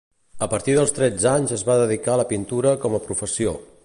A 0.43 0.45
partir 0.53 0.73
dels 0.77 0.93
tretze 0.99 1.29
anys 1.33 1.53
es 1.57 1.65
va 1.67 1.77
dedicar 1.83 2.15
a 2.15 2.21
la 2.21 2.25
pintura 2.33 2.73
com 2.87 2.97
a 2.97 3.03
professió. 3.09 3.55